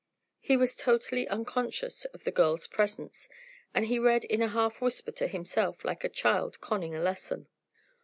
He 0.39 0.57
was 0.57 0.75
totally 0.75 1.27
unconscious 1.27 2.05
of 2.05 2.23
the 2.23 2.31
girls' 2.31 2.65
presence, 2.65 3.29
and 3.71 3.85
he 3.85 3.99
read 3.99 4.23
in 4.23 4.41
a 4.41 4.47
half 4.47 4.81
whisper 4.81 5.11
to 5.11 5.27
himself, 5.27 5.85
like 5.85 6.03
a 6.03 6.09
child 6.09 6.59
conning 6.59 6.95
a 6.95 6.99
lesson. 6.99 7.45